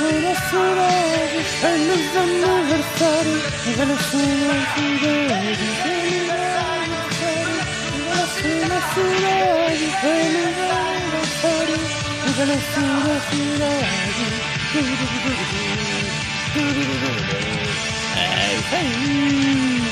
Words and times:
na 0.00 0.34
cidade, 0.34 1.44
feliz 1.60 2.16
aniversário. 2.16 3.36
Revelação 3.64 4.20
na 4.20 4.56
cidade, 4.72 5.64
feliz 5.82 6.28
aniversário. 6.30 6.96
Revelação 8.42 8.60
na 8.68 8.80
cidade, 8.92 9.86
feliz 10.00 10.56
aniversário. 10.72 11.78
Revelação 12.24 12.90
na 13.04 13.16
cidade. 13.30 14.22
É 18.16 18.20
isso 18.54 18.74
aí. 18.74 19.82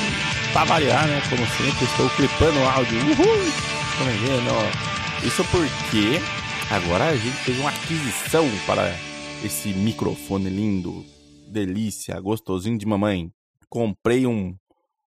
Pra 0.53 0.63
variar, 0.65 1.07
né? 1.07 1.21
Como 1.29 1.45
sempre, 1.47 1.85
estou 1.85 2.09
clipando 2.11 2.59
o 2.59 2.67
áudio. 2.67 2.99
Uhul! 2.99 3.51
Tô 3.97 4.03
vendendo, 4.03 4.51
ó. 4.51 5.25
Isso 5.25 5.43
porque 5.45 6.21
agora 6.69 7.09
a 7.09 7.15
gente 7.15 7.37
fez 7.43 7.59
uma 7.59 7.69
aquisição 7.69 8.49
para 8.65 8.93
esse 9.43 9.69
microfone 9.73 10.49
lindo, 10.49 11.03
delícia, 11.47 12.19
gostosinho 12.19 12.77
de 12.77 12.85
mamãe. 12.85 13.31
Comprei 13.69 14.27
um 14.27 14.55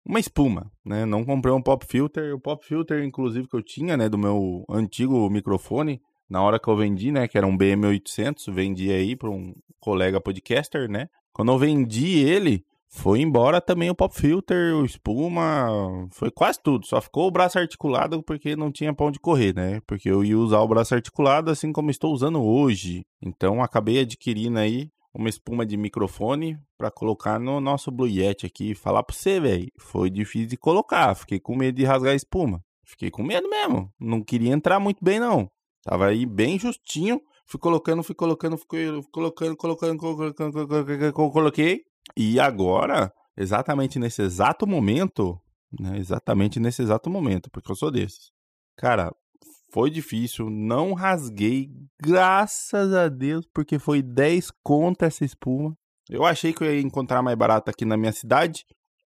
uma 0.06 0.20
espuma, 0.20 0.72
né? 0.84 1.06
Não 1.06 1.24
comprei 1.24 1.54
um 1.54 1.62
pop 1.62 1.86
filter. 1.86 2.34
O 2.34 2.40
pop 2.40 2.66
filter, 2.66 3.04
inclusive, 3.04 3.48
que 3.48 3.56
eu 3.56 3.62
tinha, 3.62 3.96
né, 3.96 4.10
do 4.10 4.18
meu 4.18 4.66
antigo 4.70 5.30
microfone, 5.30 6.02
na 6.28 6.42
hora 6.42 6.60
que 6.60 6.68
eu 6.68 6.76
vendi, 6.76 7.12
né, 7.12 7.28
que 7.28 7.38
era 7.38 7.46
um 7.46 7.58
BM800, 7.58 8.52
vendi 8.52 8.92
aí 8.92 9.16
para 9.16 9.30
um 9.30 9.54
colega 9.80 10.22
podcaster, 10.22 10.90
né? 10.90 11.10
Quando 11.34 11.52
eu 11.52 11.58
vendi 11.58 12.20
ele, 12.20 12.66
foi 12.92 13.22
embora 13.22 13.62
também 13.62 13.90
o 13.90 13.96
pop 13.96 14.14
filter, 14.14 14.76
o 14.76 14.84
espuma, 14.84 16.08
foi 16.12 16.32
quase 16.32 16.60
tudo. 16.62 16.88
Só 16.88 17.00
ficou 17.00 17.28
o 17.28 17.32
braço 17.32 17.60
articulado 17.60 18.24
porque 18.24 18.56
não 18.56 18.72
tinha 18.72 18.94
pão 18.94 19.12
de 19.12 19.20
correr, 19.20 19.54
né? 19.54 19.80
Porque 19.86 20.10
eu 20.10 20.24
ia 20.24 20.38
usar 20.38 20.60
o 20.60 20.68
braço 20.68 20.96
articulado 20.96 21.52
assim 21.52 21.72
como 21.72 21.92
estou 21.92 22.12
usando 22.12 22.44
hoje. 22.44 23.06
Então 23.22 23.62
acabei 23.62 24.00
adquirindo 24.00 24.58
aí 24.58 24.90
uma 25.14 25.30
espuma 25.30 25.66
de 25.66 25.78
microfone 25.78 26.58
para 26.78 26.90
colocar 26.90 27.40
no 27.40 27.62
nosso 27.62 27.92
Blue 27.92 28.08
Yeti 28.08 28.48
aqui. 28.48 28.74
Falar 28.74 29.04
pra 29.04 29.16
você, 29.16 29.40
velho, 29.40 29.72
foi 29.78 30.10
difícil 30.10 30.48
de 30.48 30.58
colocar. 30.58 31.14
Fiquei 31.16 31.40
com 31.40 31.56
medo 31.56 31.76
de 31.76 31.86
rasgar 31.86 32.14
a 32.14 32.16
espuma. 32.16 32.60
Fiquei 32.84 33.12
com 33.12 33.24
medo 33.24 33.48
mesmo. 33.48 33.94
Não 34.00 34.24
queria 34.24 34.52
entrar 34.52 34.80
muito 34.80 35.04
bem, 35.04 35.20
não. 35.20 35.48
Tava 35.84 36.08
aí 36.08 36.26
bem 36.26 36.58
justinho. 36.58 37.22
Fui 37.46 37.60
colocando, 37.60 38.04
fui 38.04 38.16
colocando, 38.16 38.58
fui 38.58 39.02
colocando, 39.12 39.56
colocando, 39.56 39.98
colocando, 39.98 41.14
coloquei. 41.14 41.84
E 42.16 42.40
agora, 42.40 43.14
exatamente 43.38 44.00
nesse 44.00 44.22
exato 44.22 44.68
momento, 44.68 45.40
né, 45.80 45.98
exatamente 45.98 46.60
nesse 46.60 46.82
exato 46.82 47.10
momento, 47.10 47.50
porque 47.52 47.72
eu 47.72 47.76
sou 47.76 47.92
desses. 47.92 48.32
Cara, 48.78 49.14
foi 49.72 49.90
difícil, 49.90 50.50
não 50.50 50.94
rasguei, 50.94 51.70
graças 52.02 52.94
a 52.94 53.08
Deus, 53.08 53.46
porque 53.54 53.78
foi 53.78 54.02
10 54.02 54.52
contra 54.64 55.08
essa 55.08 55.24
espuma. 55.24 55.78
Eu 56.10 56.26
achei 56.26 56.52
que 56.52 56.64
eu 56.64 56.74
ia 56.74 56.82
encontrar 56.82 57.22
mais 57.22 57.38
barato 57.38 57.70
aqui 57.70 57.86
na 57.86 57.96
minha 57.96 58.12
cidade, 58.12 58.66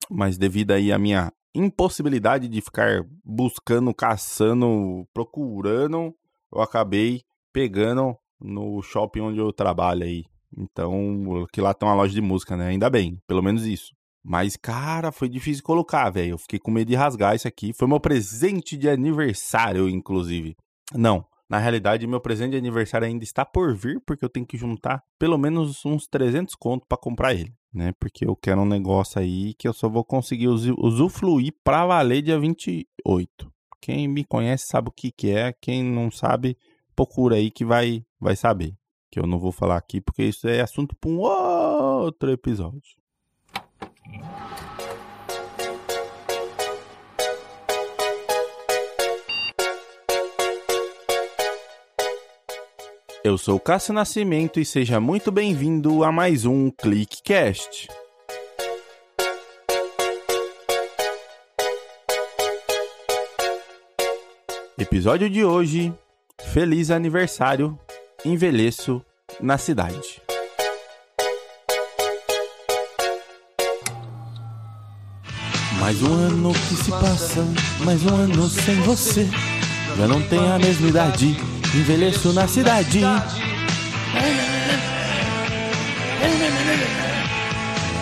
mas 0.10 0.38
devido 0.38 0.72
aí 0.72 0.92
à 0.92 0.98
minha 0.98 1.32
impossibilidade 1.54 2.48
de 2.48 2.62
ficar 2.62 3.06
buscando, 3.24 3.94
caçando, 3.94 5.06
procurando, 5.14 6.16
eu 6.54 6.62
acabei 6.62 7.22
pegando 7.52 8.16
no 8.40 8.82
shopping 8.82 9.22
onde 9.22 9.40
eu 9.40 9.52
trabalho 9.52 10.04
aí. 10.04 10.24
Então, 10.58 11.46
que 11.52 11.62
lá 11.62 11.74
tem 11.74 11.88
uma 11.88 11.96
loja 11.96 12.14
de 12.14 12.22
música, 12.22 12.56
né? 12.56 12.68
Ainda 12.68 12.90
bem, 12.90 13.20
pelo 13.28 13.42
menos 13.42 13.66
isso. 13.66 13.94
Mas, 14.24 14.56
cara, 14.56 15.12
foi 15.12 15.28
difícil 15.28 15.64
colocar, 15.64 16.10
velho. 16.10 16.32
Eu 16.32 16.38
fiquei 16.38 16.58
com 16.58 16.72
medo 16.72 16.88
de 16.88 16.96
rasgar 16.96 17.36
isso 17.36 17.48
aqui. 17.48 17.74
Foi 17.74 17.88
meu 17.88 18.00
presente 18.00 18.78
de 18.78 18.90
aniversário, 18.90 19.90
inclusive. 19.90 20.56
Não, 20.94 21.26
na 21.50 21.60
realidade, 21.60 22.08
meu 22.08 22.22
presente 22.22 22.52
de 22.52 22.58
aniversário 22.58 23.06
ainda 23.06 23.24
está 23.24 23.46
por 23.46 23.76
vir, 23.76 24.02
porque 24.06 24.24
eu 24.24 24.30
tenho 24.30 24.46
que 24.46 24.58
juntar 24.58 25.04
pelo 25.20 25.38
menos 25.38 25.86
uns 25.86 26.08
300 26.08 26.56
conto 26.56 26.86
para 26.88 26.98
comprar 26.98 27.34
ele, 27.34 27.54
né? 27.74 27.92
Porque 28.00 28.26
eu 28.26 28.36
quero 28.36 28.62
um 28.62 28.66
negócio 28.66 29.20
aí 29.20 29.54
que 29.56 29.68
eu 29.68 29.74
só 29.74 29.90
vou 29.90 30.06
conseguir 30.06 30.48
usufruir 30.48 31.54
pra 31.64 31.86
valer 31.86 32.22
dia 32.22 32.40
28. 32.40 33.52
Quem 33.82 34.08
me 34.08 34.24
conhece 34.24 34.66
sabe 34.68 34.88
o 34.88 34.92
que 34.92 35.12
que 35.12 35.32
é, 35.32 35.54
quem 35.62 35.84
não 35.84 36.10
sabe, 36.10 36.58
procura 36.96 37.36
aí 37.36 37.52
que 37.52 37.66
vai 37.66 38.04
vai 38.20 38.36
saber 38.36 38.74
que 39.14 39.20
eu 39.20 39.28
não 39.28 39.38
vou 39.38 39.52
falar 39.52 39.78
aqui 39.78 40.02
porque 40.02 40.24
isso 40.24 40.48
é 40.48 40.60
assunto 40.60 40.96
para 40.96 41.08
um 41.08 41.20
outro 41.20 42.32
episódio. 42.32 42.98
Eu 53.24 53.38
sou 53.38 53.60
Cássio 53.60 53.94
Nascimento 53.94 54.60
e 54.60 54.66
seja 54.66 55.00
muito 55.00 55.32
bem-vindo 55.32 56.04
a 56.04 56.12
mais 56.12 56.44
um 56.44 56.72
ClickCast. 56.72 57.88
Episódio 64.76 65.30
de 65.30 65.46
hoje: 65.46 65.94
Feliz 66.52 66.90
aniversário 66.90 67.80
envelheço 68.26 69.04
na 69.42 69.58
cidade. 69.58 70.22
Mais 75.80 76.02
um 76.02 76.14
ano 76.14 76.54
que 76.54 76.76
se 76.76 76.90
passa, 76.90 77.44
mais 77.84 78.06
um 78.06 78.16
ano 78.16 78.48
sem 78.48 78.76
você. 78.82 79.28
Já 79.98 80.08
não 80.08 80.22
tem 80.30 80.40
a 80.40 80.58
mesma 80.58 80.88
idade, 80.88 81.36
envelheço 81.76 82.32
na 82.32 82.48
cidade. 82.48 83.02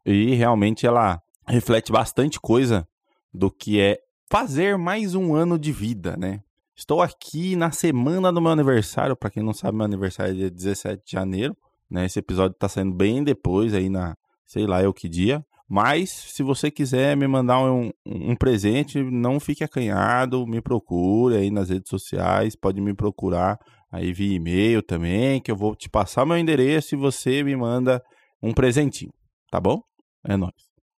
E 0.06 0.34
realmente 0.36 0.88
ela 0.88 1.22
reflete 1.46 1.92
bastante 1.92 2.40
coisa 2.40 2.88
do 3.34 3.52
que 3.52 3.80
é 3.80 4.00
fazer 4.30 4.78
mais 4.78 5.16
um 5.16 5.34
ano 5.36 5.60
de 5.60 5.72
vida, 5.72 6.16
né? 6.18 6.42
Estou 6.76 7.02
aqui 7.02 7.56
na 7.58 7.72
semana 7.72 8.32
do 8.32 8.40
meu 8.40 8.52
aniversário, 8.52 9.16
para 9.16 9.30
quem 9.30 9.44
não 9.44 9.54
sabe, 9.54 9.78
meu 9.78 9.86
aniversário 9.86 10.32
é 10.32 10.36
dia 10.36 10.50
17 10.50 11.04
de 11.06 11.12
janeiro, 11.12 11.56
né? 11.90 12.06
Esse 12.06 12.20
episódio 12.20 12.58
tá 12.58 12.70
saindo 12.70 12.94
bem 12.94 13.24
depois 13.24 13.74
aí 13.74 13.90
na, 13.90 14.16
sei 14.46 14.66
lá, 14.66 14.82
eu 14.82 14.94
que 14.94 15.10
dia. 15.10 15.46
Mas, 15.70 16.10
se 16.10 16.42
você 16.42 16.72
quiser 16.72 17.16
me 17.16 17.28
mandar 17.28 17.62
um, 17.62 17.92
um 18.04 18.36
presente, 18.36 19.04
não 19.04 19.40
fique 19.40 19.64
acanhado, 19.64 20.48
me 20.48 20.60
procure 20.60 21.36
aí 21.36 21.52
nas 21.52 21.70
redes 21.70 21.90
sociais, 21.90 22.56
pode 22.56 22.82
me 22.82 22.92
procurar 22.96 23.60
aí 23.92 24.12
via 24.12 24.36
e-mail 24.36 24.82
também, 24.82 25.40
que 25.40 25.52
eu 25.52 25.56
vou 25.56 25.76
te 25.76 25.88
passar 25.88 26.26
meu 26.26 26.38
endereço 26.38 26.96
e 26.96 26.98
você 26.98 27.44
me 27.44 27.56
manda 27.56 28.02
um 28.42 28.52
presentinho, 28.52 29.14
tá 29.52 29.60
bom? 29.60 29.80
É 30.26 30.36
nóis. 30.36 30.54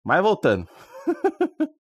Mas 0.06 0.22
voltando. 0.22 0.66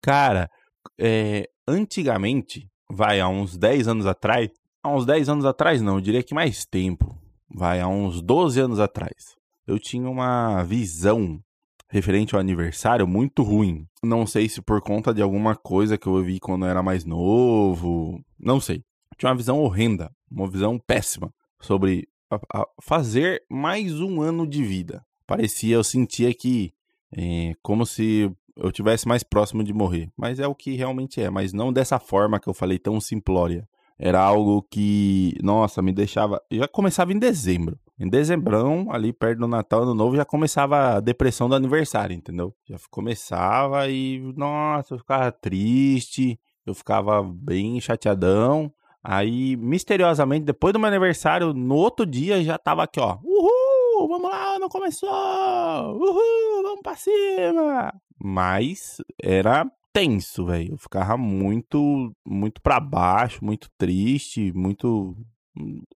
Cara, 0.00 0.48
é, 0.96 1.48
antigamente, 1.66 2.68
vai, 2.88 3.18
há 3.18 3.28
uns 3.28 3.56
10 3.58 3.88
anos 3.88 4.06
atrás, 4.06 4.50
há 4.84 4.88
uns 4.88 5.04
10 5.04 5.28
anos 5.28 5.44
atrás 5.44 5.82
não, 5.82 5.96
eu 5.96 6.00
diria 6.00 6.22
que 6.22 6.34
mais 6.34 6.64
tempo, 6.64 7.20
vai, 7.52 7.80
há 7.80 7.88
uns 7.88 8.22
12 8.22 8.60
anos 8.60 8.78
atrás, 8.78 9.34
eu 9.66 9.80
tinha 9.80 10.08
uma 10.08 10.62
visão 10.62 11.40
referente 11.88 12.34
ao 12.34 12.40
aniversário 12.40 13.06
muito 13.06 13.42
ruim. 13.42 13.86
Não 14.02 14.26
sei 14.26 14.48
se 14.48 14.60
por 14.60 14.80
conta 14.80 15.12
de 15.14 15.22
alguma 15.22 15.54
coisa 15.54 15.96
que 15.96 16.06
eu 16.06 16.22
vi 16.22 16.38
quando 16.38 16.64
eu 16.64 16.70
era 16.70 16.82
mais 16.82 17.04
novo. 17.04 18.20
Não 18.38 18.60
sei. 18.60 18.84
Tinha 19.16 19.30
uma 19.30 19.36
visão 19.36 19.60
horrenda, 19.60 20.10
uma 20.30 20.48
visão 20.48 20.78
péssima 20.78 21.32
sobre 21.60 22.08
a, 22.30 22.36
a 22.60 22.66
fazer 22.82 23.42
mais 23.50 24.00
um 24.00 24.20
ano 24.20 24.46
de 24.46 24.62
vida. 24.62 25.04
Parecia, 25.26 25.76
eu 25.76 25.84
sentia 25.84 26.32
que 26.34 26.72
é, 27.16 27.52
como 27.62 27.86
se 27.86 28.30
eu 28.56 28.72
tivesse 28.72 29.06
mais 29.06 29.22
próximo 29.22 29.62
de 29.62 29.72
morrer. 29.72 30.10
Mas 30.16 30.38
é 30.38 30.46
o 30.46 30.54
que 30.54 30.74
realmente 30.74 31.20
é, 31.20 31.30
mas 31.30 31.52
não 31.52 31.72
dessa 31.72 31.98
forma 31.98 32.40
que 32.40 32.48
eu 32.48 32.54
falei 32.54 32.78
tão 32.78 33.00
simplória. 33.00 33.68
Era 33.98 34.20
algo 34.20 34.62
que, 34.70 35.36
nossa, 35.42 35.80
me 35.80 35.92
deixava. 35.92 36.40
Já 36.50 36.68
começava 36.68 37.12
em 37.12 37.18
dezembro. 37.18 37.78
Em 37.98 38.08
dezembrão, 38.08 38.88
ali 38.90 39.10
perto 39.10 39.38
do 39.38 39.48
Natal, 39.48 39.82
Ano 39.82 39.94
Novo, 39.94 40.16
já 40.16 40.24
começava 40.24 40.96
a 40.96 41.00
depressão 41.00 41.48
do 41.48 41.54
aniversário, 41.54 42.14
entendeu? 42.14 42.54
Já 42.68 42.76
começava 42.90 43.88
e, 43.88 44.20
nossa, 44.36 44.94
eu 44.94 44.98
ficava 44.98 45.32
triste, 45.32 46.38
eu 46.66 46.74
ficava 46.74 47.22
bem 47.22 47.80
chateadão. 47.80 48.70
Aí, 49.02 49.56
misteriosamente, 49.56 50.44
depois 50.44 50.74
do 50.74 50.78
meu 50.78 50.88
aniversário, 50.88 51.54
no 51.54 51.76
outro 51.76 52.04
dia 52.04 52.42
já 52.44 52.58
tava 52.58 52.82
aqui, 52.82 53.00
ó. 53.00 53.18
Uhul, 53.22 54.08
vamos 54.08 54.30
lá, 54.30 54.58
não 54.58 54.68
começou! 54.68 55.08
Uhul, 55.08 56.62
vamos 56.64 56.80
pra 56.82 56.96
cima! 56.96 57.94
Mas 58.22 58.96
era 59.22 59.64
tenso, 59.92 60.44
velho. 60.44 60.72
Eu 60.72 60.78
ficava 60.78 61.16
muito, 61.16 62.12
muito 62.26 62.60
para 62.60 62.78
baixo, 62.78 63.42
muito 63.42 63.70
triste, 63.78 64.52
muito 64.52 65.16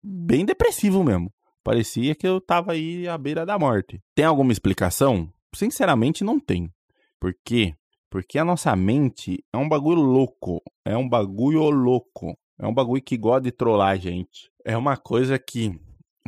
bem 0.00 0.44
depressivo 0.44 1.02
mesmo. 1.02 1.32
Parecia 1.69 2.15
que 2.15 2.26
eu 2.26 2.41
tava 2.41 2.73
aí 2.73 3.06
à 3.06 3.19
beira 3.19 3.44
da 3.44 3.59
morte. 3.59 4.00
Tem 4.15 4.25
alguma 4.25 4.53
explicação? 4.53 5.31
Sinceramente, 5.55 6.25
não 6.25 6.41
tem. 6.41 6.73
Por 7.20 7.35
quê? 7.44 7.75
Porque 8.11 8.38
a 8.38 8.44
nossa 8.44 8.75
mente 8.75 9.44
é 9.53 9.59
um 9.59 9.69
bagulho 9.69 10.00
louco. 10.00 10.62
É 10.82 10.97
um 10.97 11.06
bagulho 11.06 11.69
louco. 11.69 12.35
É 12.59 12.67
um 12.67 12.73
bagulho 12.73 13.03
que 13.03 13.19
gosta 13.19 13.43
de 13.43 13.53
trollar 13.53 13.91
a 13.91 13.97
gente. 13.97 14.50
É 14.65 14.79
uma 14.79 14.97
coisa 14.97 15.38
que, 15.38 15.79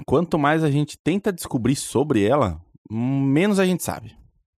quanto 0.04 0.38
mais 0.38 0.62
a 0.62 0.70
gente 0.70 0.98
tenta 1.02 1.32
descobrir 1.32 1.74
sobre 1.74 2.22
ela, 2.22 2.60
menos 2.90 3.58
a 3.58 3.64
gente 3.64 3.82
sabe. 3.82 4.14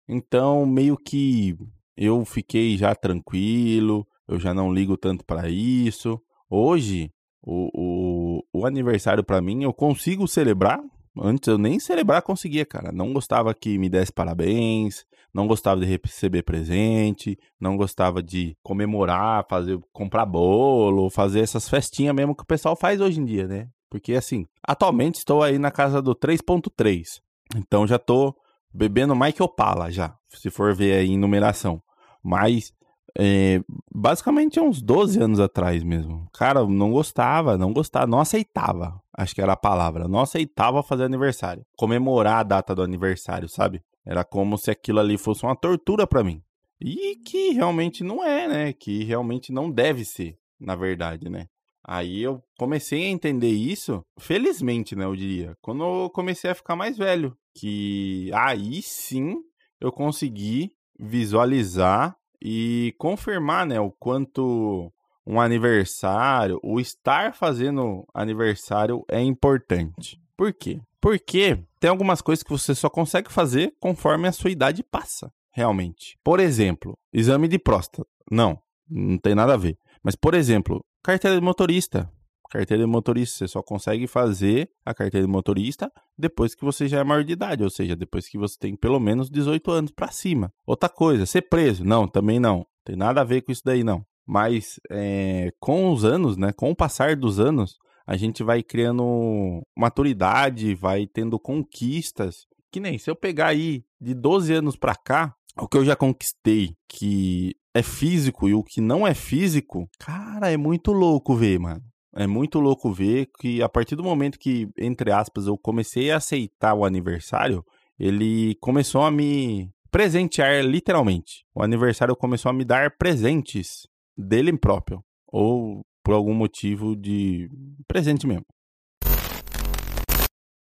Então, 0.08 0.66
meio 0.66 0.96
que 0.96 1.56
eu 1.96 2.24
fiquei 2.24 2.76
já 2.76 2.92
tranquilo, 2.92 4.04
eu 4.26 4.40
já 4.40 4.52
não 4.52 4.74
ligo 4.74 4.96
tanto 4.96 5.24
para 5.24 5.48
isso. 5.48 6.20
Hoje, 6.50 7.08
o, 7.42 8.42
o, 8.52 8.60
o 8.60 8.66
aniversário 8.66 9.24
para 9.24 9.40
mim 9.40 9.64
eu 9.64 9.72
consigo 9.72 10.28
celebrar. 10.28 10.80
Antes 11.18 11.48
eu 11.48 11.58
nem 11.58 11.78
celebrar 11.78 12.22
conseguia, 12.22 12.64
cara. 12.64 12.90
Não 12.90 13.12
gostava 13.12 13.52
que 13.52 13.76
me 13.76 13.90
desse 13.90 14.12
parabéns, 14.12 15.04
não 15.34 15.46
gostava 15.46 15.80
de 15.80 15.86
receber 15.86 16.42
presente, 16.42 17.38
não 17.60 17.76
gostava 17.76 18.22
de 18.22 18.56
comemorar, 18.62 19.46
fazer 19.48 19.78
comprar 19.92 20.24
bolo, 20.24 21.10
fazer 21.10 21.40
essas 21.40 21.68
festinhas 21.68 22.14
mesmo 22.14 22.34
que 22.34 22.42
o 22.42 22.46
pessoal 22.46 22.76
faz 22.76 23.00
hoje 23.00 23.20
em 23.20 23.24
dia, 23.24 23.46
né? 23.46 23.68
Porque 23.90 24.14
assim, 24.14 24.46
atualmente 24.66 25.16
estou 25.16 25.42
aí 25.42 25.58
na 25.58 25.70
casa 25.70 26.00
do 26.00 26.14
3.3. 26.14 27.20
Então 27.56 27.86
já 27.86 27.98
tô 27.98 28.34
bebendo 28.72 29.14
Michael 29.14 29.48
Pala 29.48 29.90
já, 29.90 30.14
se 30.30 30.48
for 30.48 30.74
ver 30.74 30.94
aí 30.94 31.10
em 31.10 31.18
numeração. 31.18 31.82
Mas 32.22 32.72
é, 33.18 33.60
basicamente 33.94 34.58
uns 34.58 34.80
12 34.80 35.20
anos 35.20 35.40
atrás 35.40 35.82
mesmo. 35.82 36.28
Cara, 36.32 36.64
não 36.64 36.90
gostava, 36.92 37.58
não 37.58 37.72
gostava, 37.72 38.06
não 38.06 38.20
aceitava. 38.20 39.00
Acho 39.16 39.34
que 39.34 39.42
era 39.42 39.52
a 39.52 39.56
palavra. 39.56 40.08
Não 40.08 40.20
aceitava 40.20 40.82
fazer 40.82 41.04
aniversário. 41.04 41.64
Comemorar 41.76 42.38
a 42.38 42.42
data 42.42 42.74
do 42.74 42.82
aniversário, 42.82 43.48
sabe? 43.48 43.82
Era 44.04 44.24
como 44.24 44.56
se 44.56 44.70
aquilo 44.70 45.00
ali 45.00 45.18
fosse 45.18 45.44
uma 45.44 45.54
tortura 45.54 46.06
para 46.06 46.24
mim. 46.24 46.42
E 46.80 47.16
que 47.16 47.50
realmente 47.50 48.02
não 48.02 48.24
é, 48.24 48.48
né? 48.48 48.72
Que 48.72 49.04
realmente 49.04 49.52
não 49.52 49.70
deve 49.70 50.04
ser, 50.04 50.36
na 50.58 50.74
verdade, 50.74 51.28
né? 51.28 51.46
Aí 51.84 52.22
eu 52.22 52.42
comecei 52.58 53.04
a 53.04 53.10
entender 53.10 53.50
isso, 53.50 54.04
felizmente, 54.18 54.94
né, 54.94 55.04
eu 55.04 55.16
diria, 55.16 55.56
quando 55.60 55.82
eu 55.82 56.10
comecei 56.10 56.48
a 56.48 56.54
ficar 56.54 56.76
mais 56.76 56.96
velho, 56.96 57.36
que 57.56 58.30
aí 58.32 58.80
sim 58.82 59.42
eu 59.80 59.90
consegui 59.90 60.72
visualizar 60.98 62.16
e 62.44 62.94
confirmar, 62.98 63.64
né, 63.66 63.78
o 63.78 63.90
quanto 63.90 64.92
um 65.24 65.40
aniversário, 65.40 66.58
o 66.62 66.80
estar 66.80 67.32
fazendo 67.34 68.04
aniversário 68.12 69.04
é 69.08 69.20
importante. 69.20 70.20
Por 70.36 70.52
quê? 70.52 70.80
Porque 71.00 71.58
tem 71.78 71.88
algumas 71.88 72.20
coisas 72.20 72.42
que 72.42 72.50
você 72.50 72.74
só 72.74 72.90
consegue 72.90 73.32
fazer 73.32 73.72
conforme 73.78 74.26
a 74.26 74.32
sua 74.32 74.50
idade 74.50 74.82
passa, 74.82 75.32
realmente. 75.52 76.18
Por 76.24 76.40
exemplo, 76.40 76.98
exame 77.12 77.46
de 77.46 77.58
próstata. 77.58 78.04
Não, 78.30 78.58
não 78.88 79.18
tem 79.18 79.34
nada 79.34 79.54
a 79.54 79.56
ver. 79.56 79.76
Mas, 80.02 80.16
por 80.16 80.34
exemplo, 80.34 80.84
carteira 81.02 81.36
de 81.36 81.42
motorista. 81.42 82.10
Carteira 82.52 82.84
de 82.84 82.86
motorista, 82.86 83.38
você 83.38 83.48
só 83.48 83.62
consegue 83.62 84.06
fazer 84.06 84.68
a 84.84 84.92
carteira 84.92 85.26
de 85.26 85.32
motorista 85.32 85.90
depois 86.18 86.54
que 86.54 86.66
você 86.66 86.86
já 86.86 87.00
é 87.00 87.04
maior 87.04 87.24
de 87.24 87.32
idade, 87.32 87.64
ou 87.64 87.70
seja, 87.70 87.96
depois 87.96 88.28
que 88.28 88.36
você 88.36 88.58
tem 88.58 88.76
pelo 88.76 89.00
menos 89.00 89.30
18 89.30 89.70
anos 89.70 89.90
para 89.90 90.12
cima. 90.12 90.52
Outra 90.66 90.90
coisa, 90.90 91.24
ser 91.24 91.48
preso. 91.48 91.82
Não, 91.82 92.06
também 92.06 92.38
não. 92.38 92.66
Tem 92.84 92.94
nada 92.94 93.22
a 93.22 93.24
ver 93.24 93.40
com 93.40 93.50
isso 93.50 93.62
daí, 93.64 93.82
não. 93.82 94.04
Mas 94.26 94.78
é, 94.90 95.50
com 95.58 95.90
os 95.90 96.04
anos, 96.04 96.36
né, 96.36 96.52
com 96.52 96.70
o 96.70 96.76
passar 96.76 97.16
dos 97.16 97.40
anos, 97.40 97.78
a 98.06 98.18
gente 98.18 98.42
vai 98.42 98.62
criando 98.62 99.62
maturidade, 99.74 100.74
vai 100.74 101.06
tendo 101.06 101.40
conquistas. 101.40 102.46
Que 102.70 102.80
nem 102.80 102.98
se 102.98 103.10
eu 103.10 103.16
pegar 103.16 103.46
aí 103.46 103.82
de 103.98 104.12
12 104.12 104.52
anos 104.52 104.76
para 104.76 104.94
cá, 104.94 105.34
o 105.58 105.66
que 105.66 105.78
eu 105.78 105.86
já 105.86 105.96
conquistei, 105.96 106.74
que 106.86 107.56
é 107.74 107.82
físico 107.82 108.46
e 108.46 108.52
o 108.52 108.62
que 108.62 108.82
não 108.82 109.06
é 109.06 109.14
físico, 109.14 109.88
cara, 109.98 110.50
é 110.50 110.58
muito 110.58 110.92
louco 110.92 111.34
ver, 111.34 111.58
mano. 111.58 111.91
É 112.14 112.26
muito 112.26 112.60
louco 112.60 112.92
ver 112.92 113.30
que 113.38 113.62
a 113.62 113.68
partir 113.68 113.96
do 113.96 114.04
momento 114.04 114.38
que, 114.38 114.68
entre 114.76 115.10
aspas, 115.10 115.46
eu 115.46 115.56
comecei 115.56 116.10
a 116.10 116.18
aceitar 116.18 116.74
o 116.74 116.84
aniversário, 116.84 117.64
ele 117.98 118.54
começou 118.60 119.02
a 119.02 119.10
me 119.10 119.70
presentear 119.90 120.62
literalmente. 120.62 121.44
O 121.54 121.62
aniversário 121.62 122.14
começou 122.14 122.50
a 122.50 122.52
me 122.52 122.64
dar 122.64 122.96
presentes 122.96 123.86
dele 124.16 124.56
próprio. 124.58 125.02
Ou 125.26 125.82
por 126.04 126.14
algum 126.14 126.34
motivo 126.34 126.94
de 126.96 127.48
presente 127.86 128.26
mesmo. 128.26 128.44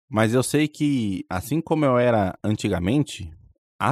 Mas 0.09 0.33
eu 0.33 0.43
sei 0.43 0.67
que, 0.67 1.25
assim 1.27 1.59
como 1.59 1.85
eu 1.85 1.97
era 1.97 2.37
antigamente, 2.43 3.33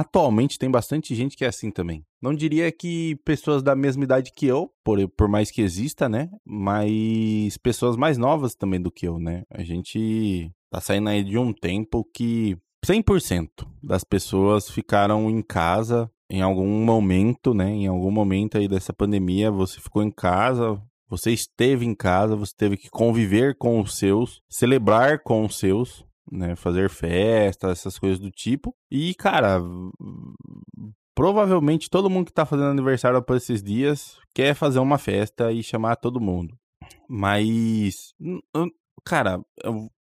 atualmente 0.00 0.58
tem 0.58 0.70
bastante 0.70 1.14
gente 1.14 1.36
que 1.36 1.44
é 1.44 1.48
assim 1.48 1.70
também. 1.70 2.04
Não 2.20 2.34
diria 2.34 2.72
que 2.72 3.16
pessoas 3.24 3.62
da 3.62 3.76
mesma 3.76 4.04
idade 4.04 4.32
que 4.34 4.46
eu, 4.46 4.70
por, 4.82 5.06
por 5.10 5.28
mais 5.28 5.50
que 5.50 5.60
exista, 5.60 6.08
né? 6.08 6.30
Mas 6.44 7.58
pessoas 7.58 7.96
mais 7.96 8.16
novas 8.16 8.54
também 8.54 8.80
do 8.80 8.90
que 8.90 9.06
eu, 9.06 9.18
né? 9.18 9.42
A 9.50 9.62
gente 9.62 10.50
tá 10.70 10.80
saindo 10.80 11.08
aí 11.08 11.22
de 11.22 11.36
um 11.36 11.52
tempo 11.52 12.04
que 12.14 12.56
100% 12.84 13.48
das 13.82 14.02
pessoas 14.02 14.70
ficaram 14.70 15.28
em 15.28 15.42
casa 15.42 16.10
em 16.30 16.40
algum 16.40 16.84
momento, 16.84 17.52
né? 17.52 17.68
Em 17.68 17.86
algum 17.86 18.10
momento 18.10 18.56
aí 18.56 18.66
dessa 18.66 18.94
pandemia, 18.94 19.50
você 19.50 19.78
ficou 19.78 20.02
em 20.02 20.10
casa, 20.10 20.80
você 21.06 21.30
esteve 21.30 21.84
em 21.84 21.94
casa, 21.94 22.34
você 22.34 22.54
teve 22.56 22.78
que 22.78 22.88
conviver 22.88 23.58
com 23.58 23.78
os 23.78 23.98
seus, 23.98 24.40
celebrar 24.48 25.22
com 25.22 25.44
os 25.44 25.58
seus, 25.58 26.02
né? 26.30 26.56
Fazer 26.56 26.88
festa, 26.90 27.70
essas 27.70 27.98
coisas 27.98 28.18
do 28.18 28.30
tipo. 28.30 28.74
E, 28.90 29.14
cara, 29.14 29.60
provavelmente 31.14 31.90
todo 31.90 32.10
mundo 32.10 32.26
que 32.26 32.32
tá 32.32 32.46
fazendo 32.46 32.70
aniversário 32.70 33.22
por 33.22 33.36
esses 33.36 33.62
dias 33.62 34.18
quer 34.34 34.54
fazer 34.54 34.78
uma 34.78 34.98
festa 34.98 35.52
e 35.52 35.62
chamar 35.62 35.96
todo 35.96 36.20
mundo. 36.20 36.56
Mas, 37.08 38.14
cara, 39.04 39.40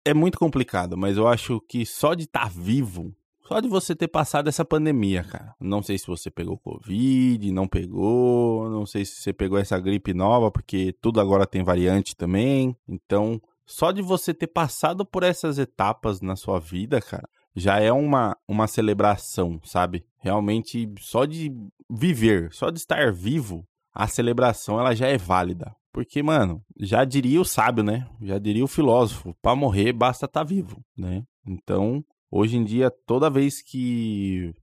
é 0.05 0.13
muito 0.13 0.37
complicado, 0.37 0.97
mas 0.97 1.17
eu 1.17 1.27
acho 1.27 1.59
que 1.61 1.85
só 1.85 2.13
de 2.13 2.23
estar 2.23 2.41
tá 2.41 2.47
vivo 2.47 3.13
só 3.49 3.59
de 3.59 3.67
você 3.67 3.95
ter 3.95 4.07
passado 4.07 4.47
essa 4.47 4.63
pandemia, 4.63 5.23
cara. 5.23 5.55
Não 5.59 5.81
sei 5.81 5.97
se 5.97 6.05
você 6.05 6.29
pegou 6.29 6.55
Covid, 6.55 7.51
não 7.51 7.67
pegou, 7.67 8.69
não 8.69 8.85
sei 8.85 9.03
se 9.03 9.13
você 9.15 9.33
pegou 9.33 9.57
essa 9.57 9.79
gripe 9.79 10.13
nova, 10.13 10.51
porque 10.51 10.93
tudo 11.01 11.19
agora 11.19 11.47
tem 11.47 11.63
variante 11.63 12.15
também. 12.15 12.77
Então, 12.87 13.41
só 13.69 13.91
de 13.91 14.01
você 14.01 14.33
ter 14.33 14.47
passado 14.47 15.05
por 15.05 15.23
essas 15.23 15.59
etapas 15.59 16.21
na 16.21 16.35
sua 16.35 16.59
vida, 16.59 16.99
cara, 16.99 17.27
já 17.55 17.79
é 17.79 17.91
uma, 17.91 18.35
uma 18.47 18.67
celebração, 18.67 19.59
sabe? 19.63 20.05
Realmente, 20.17 20.91
só 20.99 21.25
de 21.25 21.51
viver, 21.89 22.51
só 22.51 22.69
de 22.69 22.79
estar 22.79 23.11
vivo, 23.13 23.63
a 23.93 24.07
celebração 24.07 24.79
ela 24.79 24.95
já 24.95 25.07
é 25.07 25.17
válida. 25.17 25.75
Porque, 25.91 26.21
mano, 26.21 26.63
já 26.79 27.03
diria 27.03 27.41
o 27.41 27.45
sábio, 27.45 27.83
né? 27.83 28.07
Já 28.21 28.37
diria 28.37 28.63
o 28.63 28.67
filósofo, 28.67 29.35
para 29.41 29.55
morrer 29.55 29.91
basta 29.93 30.25
estar 30.25 30.41
tá 30.41 30.43
vivo, 30.43 30.83
né? 30.97 31.23
Então, 31.45 32.03
Hoje 32.31 32.57
em 32.57 32.63
dia, 32.63 32.91
toda 32.91 33.29
vez 33.29 33.61
que 33.61 34.53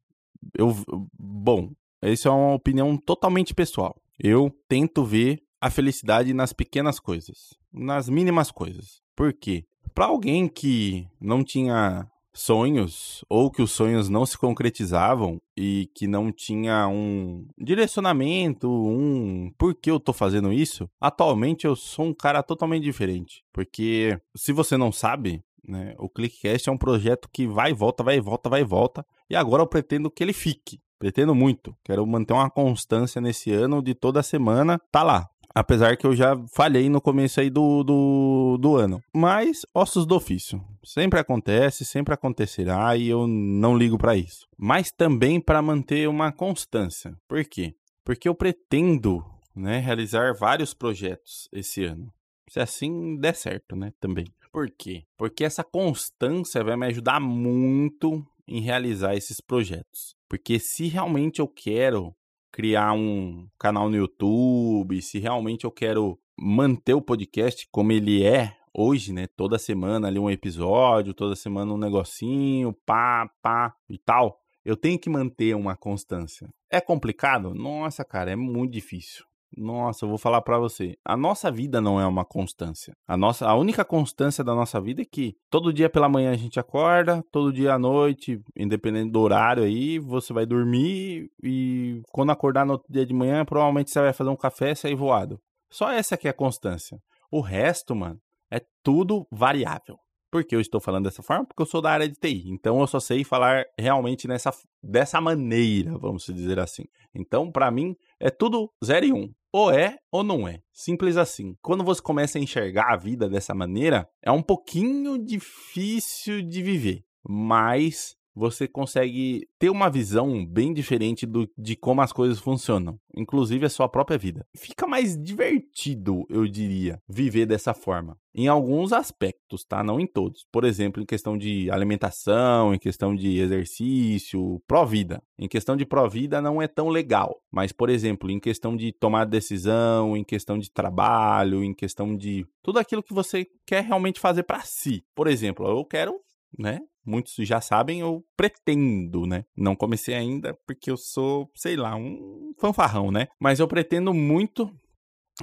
eu. 0.57 0.75
Bom, 1.19 1.73
essa 2.01 2.29
é 2.29 2.33
uma 2.33 2.55
opinião 2.55 2.97
totalmente 2.97 3.53
pessoal. 3.55 4.01
Eu 4.19 4.51
tento 4.69 5.05
ver 5.05 5.43
a 5.61 5.69
felicidade 5.69 6.33
nas 6.33 6.53
pequenas 6.53 7.01
coisas, 7.01 7.55
nas 7.76 8.09
mínimas 8.09 8.50
coisas. 8.50 9.00
Por 9.14 9.33
quê? 9.33 9.64
Para 9.95 10.06
alguém 10.06 10.49
que 10.49 11.06
não 11.21 11.45
tinha 11.45 12.06
sonhos 12.37 13.25
ou 13.30 13.50
que 13.50 13.62
os 13.62 13.71
sonhos 13.71 14.09
não 14.09 14.26
se 14.26 14.37
concretizavam 14.37 15.40
e 15.56 15.88
que 15.95 16.06
não 16.06 16.30
tinha 16.30 16.87
um 16.87 17.47
direcionamento, 17.59 18.68
um 18.71 19.50
por 19.56 19.75
que 19.75 19.90
eu 19.90 19.99
tô 19.99 20.12
fazendo 20.12 20.52
isso, 20.52 20.88
atualmente 21.00 21.66
eu 21.66 21.75
sou 21.75 22.06
um 22.06 22.14
cara 22.14 22.42
totalmente 22.42 22.85
diferente. 22.85 23.42
Porque 23.52 24.18
se 24.37 24.52
você 24.52 24.76
não 24.76 24.92
sabe, 24.92 25.42
né? 25.66 25.95
O 25.99 26.09
ClickCast 26.09 26.68
é 26.68 26.73
um 26.73 26.78
projeto 26.78 27.28
que 27.33 27.47
vai 27.47 27.71
e 27.71 27.75
volta, 27.75 28.04
vai 28.04 28.16
e 28.16 28.21
volta, 28.21 28.49
vai 28.49 28.61
e 28.61 28.64
volta. 28.64 29.04
E 29.28 29.35
agora 29.35 29.62
eu 29.62 29.66
pretendo 29.66 30.11
que 30.11 30.23
ele 30.23 30.33
fique. 30.33 30.78
Pretendo 30.99 31.35
muito. 31.35 31.76
Quero 31.85 32.06
manter 32.06 32.33
uma 32.33 32.49
constância 32.49 33.21
nesse 33.21 33.52
ano 33.52 33.83
de 33.83 33.95
toda 33.95 34.23
semana. 34.23 34.80
Tá 34.90 35.02
lá. 35.02 35.28
Apesar 35.59 35.97
que 35.97 36.07
eu 36.07 36.15
já 36.15 36.37
falhei 36.53 36.91
no 36.91 37.01
começo 37.01 37.41
aí 37.41 37.49
do, 37.49 37.83
do, 37.83 38.59
do 38.61 38.77
ano. 38.77 39.03
Mas, 39.11 39.65
ossos 39.73 40.05
do 40.05 40.15
ofício. 40.15 40.63
Sempre 40.85 41.19
acontece, 41.19 41.83
sempre 41.83 42.13
acontecerá 42.13 42.95
e 42.95 43.09
eu 43.09 43.27
não 43.27 43.75
ligo 43.75 43.97
para 43.97 44.15
isso. 44.15 44.47
Mas 44.55 44.91
também 44.91 45.41
para 45.41 45.63
manter 45.63 46.11
uma 46.11 46.31
constância. 46.31 47.17
Por 47.27 47.43
quê? 47.47 47.75
Porque 48.05 48.29
eu 48.29 48.35
pretendo 48.35 49.25
né, 49.55 49.79
realizar 49.79 50.35
vários 50.35 50.75
projetos 50.75 51.49
esse 51.51 51.85
ano. 51.85 52.13
Se 52.51 52.61
assim 52.61 53.17
der 53.17 53.35
certo, 53.35 53.75
né? 53.75 53.95
Também. 53.99 54.27
Por 54.53 54.71
quê? 54.71 55.05
Porque 55.17 55.43
essa 55.43 55.65
constância 55.65 56.63
vai 56.63 56.77
me 56.77 56.85
ajudar 56.85 57.19
muito 57.19 58.23
em 58.47 58.61
realizar 58.61 59.17
esses 59.17 59.41
projetos. 59.41 60.15
Porque 60.29 60.59
se 60.59 60.87
realmente 60.87 61.41
eu 61.41 61.49
quero 61.49 62.15
criar 62.53 62.93
um 62.93 63.49
canal 63.59 63.88
no 63.88 63.97
YouTube, 63.97 65.00
se 65.03 65.19
realmente 65.19 65.65
eu 65.65 65.71
quero 65.71 66.19
manter 66.38 66.95
o 66.95 67.03
podcast 67.03 67.67
como 67.71 67.93
ele 67.93 68.23
é 68.23 68.57
hoje, 68.73 69.12
né, 69.12 69.26
toda 69.26 69.59
semana 69.59 70.09
ali 70.09 70.19
um 70.19 70.31
episódio, 70.31 71.15
toda 71.15 71.35
semana 71.35 71.73
um 71.73 71.79
negocinho, 71.79 72.75
pá, 72.85 73.31
pá 73.41 73.75
e 73.88 73.97
tal, 73.97 74.38
eu 74.65 74.76
tenho 74.76 74.99
que 74.99 75.09
manter 75.09 75.55
uma 75.57 75.76
constância. 75.76 76.49
É 76.71 76.81
complicado? 76.81 77.55
Nossa, 77.55 78.05
cara, 78.05 78.33
é 78.33 78.37
muito 78.37 78.73
difícil. 78.73 79.25
Nossa, 79.57 80.05
eu 80.05 80.09
vou 80.09 80.19
falar 80.19 80.41
para 80.43 80.59
você. 80.59 80.97
A 81.05 81.17
nossa 81.17 81.50
vida 81.50 81.81
não 81.81 82.00
é 82.00 82.07
uma 82.07 82.25
constância. 82.25 82.95
A 83.07 83.17
nossa, 83.17 83.47
a 83.47 83.55
única 83.55 83.85
constância 83.85 84.43
da 84.43 84.55
nossa 84.55 84.81
vida 84.81 85.03
é 85.03 85.05
que 85.05 85.35
todo 85.50 85.73
dia 85.73 85.88
pela 85.88 86.09
manhã 86.09 86.33
a 86.33 86.37
gente 86.37 86.59
acorda, 86.59 87.23
todo 87.31 87.53
dia 87.53 87.75
à 87.75 87.79
noite, 87.79 88.41
independente 88.57 89.11
do 89.11 89.21
horário 89.21 89.62
aí, 89.62 89.99
você 89.99 90.33
vai 90.33 90.47
dormir 90.47 91.31
e 91.43 92.00
quando 92.12 92.31
acordar 92.33 92.67
no 92.67 92.73
outro 92.73 92.93
dia 92.93 93.07
de 93.07 93.15
manhã, 93.15 93.45
provavelmente 93.45 93.91
você 93.91 94.00
vai 94.00 94.12
fazer 94.12 94.31
um 94.31 94.37
café 94.37 94.73
e 94.73 94.76
sair 94.76 94.95
voado. 94.95 95.38
Só 95.71 95.91
essa 95.91 96.17
que 96.17 96.29
é 96.29 96.31
a 96.31 96.35
constância. 96.35 96.99
O 97.31 97.41
resto, 97.41 97.95
mano, 97.95 98.21
é 98.50 98.61
tudo 98.83 99.26
variável. 99.31 99.99
Por 100.30 100.45
que 100.45 100.54
eu 100.54 100.61
estou 100.61 100.80
falando 100.80 101.04
dessa 101.04 101.23
forma? 101.23 101.45
Porque 101.45 101.62
eu 101.62 101.66
sou 101.66 101.80
da 101.80 101.90
área 101.90 102.09
de 102.09 102.14
TI. 102.14 102.49
Então 102.49 102.80
eu 102.80 102.87
só 102.87 103.00
sei 103.00 103.25
falar 103.25 103.64
realmente 103.78 104.26
nessa, 104.26 104.52
dessa 104.83 105.21
maneira, 105.21 105.97
vamos 105.99 106.26
dizer 106.26 106.59
assim. 106.59 106.85
Então, 107.14 107.50
para 107.50 107.71
mim, 107.71 107.97
é 108.21 108.30
tudo 108.30 108.71
0 108.85 109.06
e 109.06 109.12
1. 109.12 109.16
Um. 109.16 109.35
Ou 109.52 109.71
é 109.71 109.97
ou 110.12 110.23
não 110.23 110.47
é. 110.47 110.61
Simples 110.73 111.16
assim. 111.16 111.56
Quando 111.62 111.83
você 111.83 112.02
começa 112.02 112.37
a 112.37 112.40
enxergar 112.40 112.92
a 112.92 112.97
vida 112.97 113.28
dessa 113.28 113.54
maneira, 113.54 114.06
é 114.23 114.30
um 114.30 114.42
pouquinho 114.42 115.16
difícil 115.16 116.42
de 116.42 116.62
viver. 116.62 117.04
Mas 117.26 118.14
você 118.37 118.69
consegue 118.69 119.49
ter 119.59 119.71
uma 119.71 119.88
visão 119.88 120.45
bem 120.45 120.75
diferente 120.75 121.25
do, 121.25 121.50
de 121.57 121.75
como 121.75 122.02
as 122.02 122.12
coisas 122.12 122.38
funcionam, 122.38 123.00
inclusive 123.16 123.64
a 123.64 123.71
sua 123.71 123.88
própria 123.88 124.19
vida. 124.19 124.47
Fica 124.55 124.87
mais 124.87 125.16
divertido, 125.16 126.26
eu 126.28 126.47
diria, 126.47 127.00
viver 127.09 127.47
dessa 127.47 127.73
forma. 127.73 128.19
Em 128.35 128.49
alguns 128.49 128.93
aspectos, 128.93 129.64
tá? 129.64 129.83
Não 129.83 129.99
em 129.99 130.07
todos. 130.07 130.45
Por 130.52 130.64
exemplo, 130.64 131.02
em 131.02 131.07
questão 131.07 131.38
de 131.38 131.71
alimentação, 131.71 132.75
em 132.75 132.78
questão 132.78 133.16
de 133.16 133.38
exercício, 133.38 134.62
pró-vida. 134.66 135.23
Em 135.38 135.49
questão 135.49 135.75
de 135.75 135.87
pró-vida 135.87 136.43
não 136.43 136.61
é 136.61 136.69
tão 136.69 136.90
legal. 136.90 137.40
Mas, 137.50 137.73
por 137.73 137.88
exemplo, 137.88 138.31
em 138.31 138.38
questão 138.38 138.76
de 138.76 138.93
tomar 138.93 139.25
decisão, 139.25 140.14
em 140.14 140.23
questão 140.23 140.59
de 140.59 140.71
trabalho, 140.71 141.64
em 141.64 141.73
questão 141.73 142.14
de 142.14 142.47
tudo 142.62 142.78
aquilo 142.78 143.02
que 143.02 143.14
você 143.14 143.47
quer 143.66 143.83
realmente 143.83 144.21
fazer 144.21 144.43
para 144.43 144.61
si. 144.61 145.02
Por 145.14 145.26
exemplo, 145.26 145.66
eu 145.66 145.83
quero 145.87 146.21
né? 146.59 146.81
Muitos 147.07 147.35
já 147.39 147.61
sabem, 147.61 148.01
eu 148.01 148.25
pretendo, 148.37 149.27
né? 149.27 149.45
Não 149.57 149.77
comecei 149.77 150.15
ainda 150.15 150.55
porque 150.67 150.91
eu 150.91 150.97
sou, 150.97 151.49
sei 151.55 151.77
lá, 151.77 151.95
um 151.95 152.53
fanfarrão, 152.59 153.11
né? 153.11 153.29
Mas 153.41 153.61
eu 153.61 153.69
pretendo 153.69 154.13
muito 154.13 154.71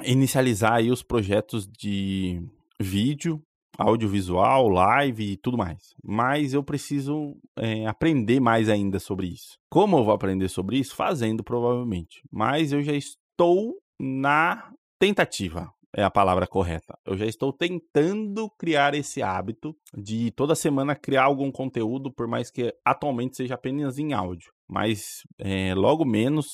inicializar 0.03 0.73
aí 0.73 0.91
os 0.91 1.01
projetos 1.01 1.67
de 1.67 2.41
vídeo, 2.79 3.41
audiovisual, 3.77 4.67
live 4.69 5.31
e 5.31 5.37
tudo 5.37 5.57
mais. 5.57 5.95
Mas 6.03 6.53
eu 6.53 6.63
preciso 6.63 7.35
é, 7.57 7.85
aprender 7.87 8.39
mais 8.39 8.69
ainda 8.69 8.99
sobre 8.99 9.27
isso. 9.27 9.57
Como 9.69 9.97
eu 9.97 10.03
vou 10.03 10.13
aprender 10.13 10.49
sobre 10.49 10.77
isso? 10.77 10.95
Fazendo, 10.95 11.43
provavelmente. 11.43 12.21
Mas 12.31 12.71
eu 12.71 12.83
já 12.83 12.93
estou 12.93 13.75
na 13.99 14.71
tentativa 14.99 15.71
é 15.95 16.03
a 16.03 16.09
palavra 16.09 16.47
correta. 16.47 16.97
Eu 17.05 17.15
já 17.15 17.25
estou 17.25 17.53
tentando 17.53 18.49
criar 18.57 18.95
esse 18.95 19.21
hábito 19.21 19.75
de 19.95 20.31
toda 20.31 20.55
semana 20.55 20.95
criar 20.95 21.23
algum 21.23 21.51
conteúdo, 21.51 22.11
por 22.11 22.27
mais 22.27 22.49
que 22.49 22.73
atualmente 22.83 23.37
seja 23.37 23.53
apenas 23.53 23.97
em 23.99 24.13
áudio. 24.13 24.51
Mas 24.67 25.21
é, 25.37 25.73
logo 25.75 26.03
menos, 26.03 26.47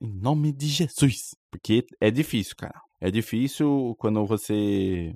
em 0.00 0.12
nome 0.12 0.52
de 0.52 0.66
Jesus. 0.66 1.34
Porque 1.50 1.84
é 2.00 2.10
difícil, 2.10 2.56
cara. 2.56 2.80
É 3.00 3.10
difícil 3.10 3.94
quando 3.98 4.24
você. 4.26 5.12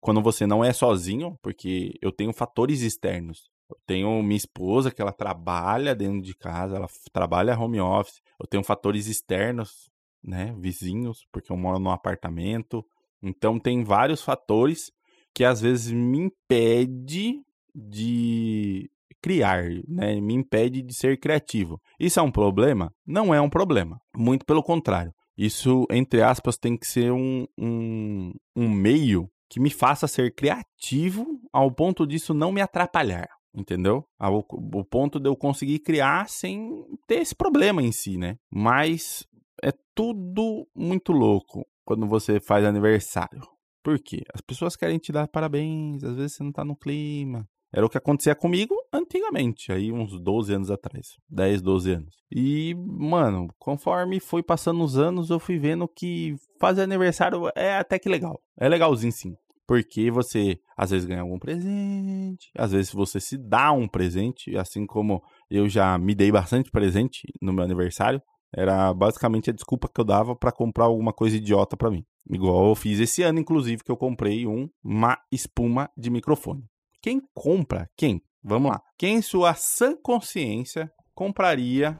Quando 0.00 0.20
você 0.20 0.46
não 0.46 0.64
é 0.64 0.72
sozinho, 0.72 1.36
porque 1.42 1.94
eu 2.00 2.12
tenho 2.12 2.32
fatores 2.32 2.82
externos. 2.82 3.48
Eu 3.70 3.76
tenho 3.86 4.22
minha 4.22 4.36
esposa 4.36 4.90
que 4.90 5.00
ela 5.00 5.12
trabalha 5.12 5.94
dentro 5.94 6.22
de 6.22 6.34
casa, 6.34 6.76
ela 6.76 6.88
trabalha 7.12 7.58
home 7.58 7.80
office. 7.80 8.20
Eu 8.40 8.46
tenho 8.46 8.62
fatores 8.62 9.06
externos, 9.06 9.90
né, 10.22 10.54
vizinhos, 10.58 11.26
porque 11.32 11.52
eu 11.52 11.56
moro 11.56 11.78
num 11.78 11.90
apartamento. 11.90 12.84
Então 13.22 13.58
tem 13.58 13.82
vários 13.84 14.22
fatores 14.22 14.90
que 15.34 15.44
às 15.44 15.60
vezes 15.60 15.92
me 15.92 16.18
impede 16.18 17.40
de 17.74 18.90
criar, 19.20 19.64
né? 19.86 20.20
Me 20.20 20.34
impede 20.34 20.82
de 20.82 20.94
ser 20.94 21.18
criativo. 21.18 21.80
Isso 21.98 22.18
é 22.18 22.22
um 22.22 22.30
problema? 22.30 22.92
Não 23.06 23.34
é 23.34 23.40
um 23.40 23.50
problema. 23.50 24.00
Muito 24.16 24.44
pelo 24.44 24.62
contrário. 24.62 25.12
Isso, 25.36 25.86
entre 25.90 26.22
aspas, 26.22 26.56
tem 26.56 26.76
que 26.76 26.86
ser 26.86 27.12
um, 27.12 27.46
um, 27.56 28.32
um 28.56 28.68
meio 28.68 29.30
que 29.48 29.60
me 29.60 29.70
faça 29.70 30.06
ser 30.06 30.34
criativo 30.34 31.24
ao 31.52 31.70
ponto 31.70 32.06
disso 32.06 32.34
não 32.34 32.52
me 32.52 32.60
atrapalhar. 32.60 33.28
Entendeu? 33.54 34.04
O 34.20 34.84
ponto 34.84 35.18
de 35.18 35.28
eu 35.28 35.36
conseguir 35.36 35.80
criar 35.80 36.28
sem 36.28 36.84
ter 37.06 37.16
esse 37.16 37.34
problema 37.34 37.82
em 37.82 37.90
si, 37.90 38.18
né? 38.18 38.36
Mas 38.52 39.26
é 39.62 39.72
tudo 39.94 40.68
muito 40.76 41.12
louco 41.12 41.66
quando 41.88 42.06
você 42.06 42.38
faz 42.38 42.66
aniversário. 42.66 43.40
Por 43.82 43.98
quê? 43.98 44.22
As 44.34 44.42
pessoas 44.42 44.76
querem 44.76 44.98
te 44.98 45.10
dar 45.10 45.26
parabéns, 45.26 46.04
às 46.04 46.16
vezes 46.16 46.34
você 46.34 46.44
não 46.44 46.52
tá 46.52 46.62
no 46.62 46.76
clima. 46.76 47.48
Era 47.72 47.86
o 47.86 47.88
que 47.88 47.96
acontecia 47.96 48.34
comigo 48.34 48.74
antigamente, 48.92 49.72
aí 49.72 49.90
uns 49.90 50.20
12 50.20 50.52
anos 50.52 50.70
atrás, 50.70 51.16
10, 51.30 51.62
12 51.62 51.92
anos. 51.92 52.14
E, 52.30 52.74
mano, 52.76 53.48
conforme 53.58 54.20
foi 54.20 54.42
passando 54.42 54.84
os 54.84 54.98
anos, 54.98 55.30
eu 55.30 55.40
fui 55.40 55.58
vendo 55.58 55.88
que 55.88 56.34
fazer 56.60 56.82
aniversário 56.82 57.48
é 57.56 57.78
até 57.78 57.98
que 57.98 58.10
legal. 58.10 58.38
É 58.60 58.68
legalzinho 58.68 59.10
sim. 59.12 59.34
Porque 59.66 60.10
você 60.10 60.58
às 60.76 60.90
vezes 60.90 61.06
ganha 61.06 61.22
algum 61.22 61.38
presente, 61.38 62.50
às 62.54 62.72
vezes 62.72 62.92
você 62.92 63.18
se 63.18 63.38
dá 63.38 63.72
um 63.72 63.88
presente, 63.88 64.54
assim 64.58 64.84
como 64.84 65.22
eu 65.50 65.70
já 65.70 65.96
me 65.96 66.14
dei 66.14 66.30
bastante 66.30 66.70
presente 66.70 67.22
no 67.40 67.52
meu 67.54 67.64
aniversário. 67.64 68.20
Era 68.54 68.92
basicamente 68.94 69.50
a 69.50 69.52
desculpa 69.52 69.88
que 69.88 70.00
eu 70.00 70.04
dava 70.04 70.34
para 70.34 70.52
comprar 70.52 70.84
alguma 70.84 71.12
coisa 71.12 71.36
idiota 71.36 71.76
para 71.76 71.90
mim. 71.90 72.04
Igual 72.30 72.68
eu 72.68 72.74
fiz 72.74 72.98
esse 72.98 73.22
ano, 73.22 73.38
inclusive, 73.38 73.82
que 73.82 73.90
eu 73.90 73.96
comprei 73.96 74.46
um, 74.46 74.68
uma 74.82 75.18
espuma 75.30 75.90
de 75.96 76.10
microfone. 76.10 76.64
Quem 77.00 77.22
compra? 77.34 77.88
Quem? 77.96 78.22
Vamos 78.42 78.70
lá. 78.70 78.82
Quem 78.96 79.16
em 79.16 79.22
sua 79.22 79.54
sã 79.54 79.96
consciência 80.02 80.90
compraria 81.14 81.98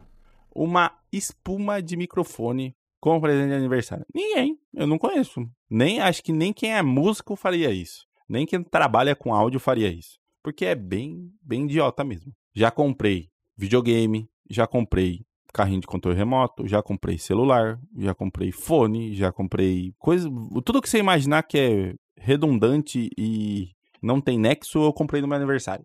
uma 0.54 0.92
espuma 1.12 1.82
de 1.82 1.96
microfone 1.96 2.74
como 3.00 3.20
presente 3.20 3.48
de 3.48 3.54
aniversário? 3.54 4.06
Ninguém. 4.14 4.58
Eu 4.74 4.86
não 4.86 4.98
conheço. 4.98 5.40
Nem 5.70 6.00
acho 6.00 6.22
que 6.22 6.32
nem 6.32 6.52
quem 6.52 6.74
é 6.74 6.82
músico 6.82 7.36
faria 7.36 7.70
isso. 7.70 8.06
Nem 8.28 8.46
quem 8.46 8.62
trabalha 8.62 9.14
com 9.16 9.34
áudio 9.34 9.60
faria 9.60 9.88
isso. 9.88 10.18
Porque 10.42 10.64
é 10.64 10.74
bem, 10.74 11.30
bem 11.42 11.64
idiota 11.64 12.04
mesmo. 12.04 12.32
Já 12.54 12.70
comprei 12.70 13.28
videogame, 13.56 14.28
já 14.50 14.66
comprei 14.66 15.24
carrinho 15.58 15.80
de 15.80 15.88
controle 15.88 16.16
remoto, 16.16 16.68
já 16.68 16.80
comprei 16.80 17.18
celular, 17.18 17.80
já 17.96 18.14
comprei 18.14 18.52
fone, 18.52 19.12
já 19.12 19.32
comprei 19.32 19.92
coisa, 19.98 20.30
tudo 20.64 20.80
que 20.80 20.88
você 20.88 20.98
imaginar 20.98 21.42
que 21.42 21.58
é 21.58 21.94
redundante 22.16 23.10
e 23.18 23.72
não 24.00 24.20
tem 24.20 24.38
nexo, 24.38 24.78
eu 24.78 24.92
comprei 24.92 25.20
no 25.20 25.26
meu 25.26 25.36
aniversário. 25.36 25.84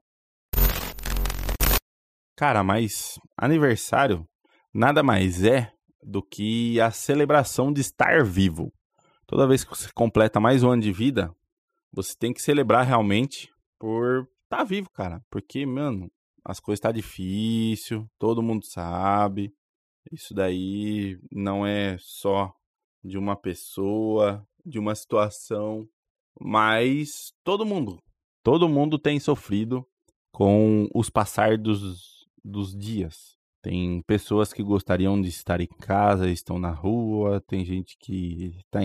Cara, 2.37 2.63
mas 2.63 3.17
aniversário 3.35 4.27
nada 4.71 5.01
mais 5.01 5.43
é 5.43 5.71
do 6.03 6.21
que 6.21 6.79
a 6.79 6.91
celebração 6.91 7.73
de 7.73 7.81
estar 7.81 8.23
vivo. 8.23 8.71
Toda 9.25 9.47
vez 9.47 9.63
que 9.63 9.71
você 9.71 9.89
completa 9.91 10.39
mais 10.39 10.61
um 10.61 10.69
ano 10.69 10.83
de 10.83 10.91
vida, 10.91 11.33
você 11.91 12.15
tem 12.15 12.31
que 12.31 12.43
celebrar 12.43 12.85
realmente 12.85 13.49
por 13.79 14.27
estar 14.43 14.57
tá 14.57 14.63
vivo, 14.63 14.87
cara. 14.91 15.19
Porque, 15.31 15.65
mano, 15.65 16.11
as 16.45 16.59
coisas 16.59 16.79
tá 16.79 16.91
difícil, 16.91 18.07
todo 18.19 18.43
mundo 18.43 18.65
sabe. 18.65 19.51
Isso 20.11 20.33
daí 20.33 21.19
não 21.31 21.65
é 21.65 21.97
só 21.99 22.53
de 23.03 23.17
uma 23.17 23.35
pessoa, 23.35 24.45
de 24.65 24.79
uma 24.79 24.95
situação, 24.95 25.87
mas 26.39 27.33
todo 27.43 27.65
mundo, 27.65 27.99
todo 28.43 28.69
mundo 28.69 28.97
tem 28.97 29.19
sofrido 29.19 29.85
com 30.31 30.87
os 30.93 31.09
passar 31.09 31.57
dos, 31.57 32.25
dos 32.43 32.75
dias. 32.75 33.37
Tem 33.61 34.01
pessoas 34.01 34.51
que 34.51 34.61
gostariam 34.61 35.21
de 35.21 35.29
estar 35.29 35.61
em 35.61 35.67
casa, 35.67 36.29
estão 36.29 36.59
na 36.59 36.71
rua, 36.71 37.41
tem 37.47 37.63
gente 37.63 37.97
que 37.97 38.57
está 38.59 38.79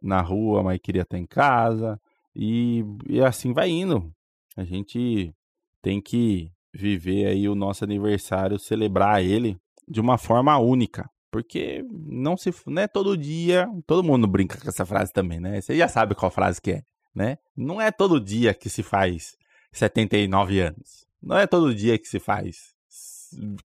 na 0.00 0.20
rua, 0.20 0.62
mas 0.62 0.80
queria 0.80 1.02
estar 1.02 1.18
em 1.18 1.26
casa, 1.26 2.00
e, 2.34 2.84
e 3.08 3.20
assim 3.20 3.52
vai 3.52 3.68
indo. 3.68 4.12
A 4.56 4.64
gente 4.64 5.34
tem 5.80 6.00
que 6.00 6.50
viver 6.72 7.26
aí 7.26 7.48
o 7.48 7.54
nosso 7.54 7.84
aniversário, 7.84 8.58
celebrar 8.58 9.22
ele 9.22 9.58
de 9.88 10.00
uma 10.00 10.18
forma 10.18 10.56
única. 10.58 11.08
Porque 11.30 11.82
não 11.90 12.36
se 12.36 12.52
não 12.66 12.82
é 12.82 12.86
todo 12.86 13.16
dia, 13.16 13.66
todo 13.86 14.04
mundo 14.04 14.26
brinca 14.26 14.60
com 14.60 14.68
essa 14.68 14.84
frase 14.84 15.12
também, 15.12 15.40
né? 15.40 15.60
Você 15.60 15.76
já 15.76 15.88
sabe 15.88 16.14
qual 16.14 16.30
frase 16.30 16.60
que 16.60 16.72
é, 16.72 16.82
né? 17.14 17.38
Não 17.56 17.80
é 17.80 17.90
todo 17.90 18.20
dia 18.20 18.52
que 18.52 18.68
se 18.68 18.82
faz 18.82 19.34
79 19.72 20.60
anos. 20.60 21.06
Não 21.22 21.38
é 21.38 21.46
todo 21.46 21.74
dia 21.74 21.98
que 21.98 22.06
se 22.06 22.18
faz 22.18 22.74